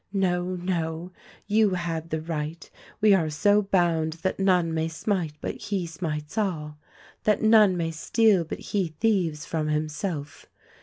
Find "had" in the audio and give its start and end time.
1.75-2.09